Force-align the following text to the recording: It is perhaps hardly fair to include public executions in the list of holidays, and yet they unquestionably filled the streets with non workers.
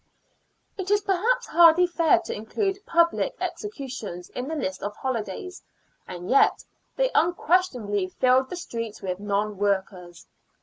It 0.79 0.89
is 0.89 1.01
perhaps 1.01 1.45
hardly 1.45 1.85
fair 1.85 2.17
to 2.25 2.33
include 2.33 2.83
public 2.87 3.35
executions 3.39 4.29
in 4.31 4.47
the 4.47 4.55
list 4.55 4.81
of 4.81 4.95
holidays, 4.95 5.61
and 6.07 6.27
yet 6.27 6.63
they 6.95 7.11
unquestionably 7.13 8.07
filled 8.07 8.49
the 8.49 8.55
streets 8.55 9.03
with 9.03 9.19
non 9.19 9.59
workers. 9.59 10.25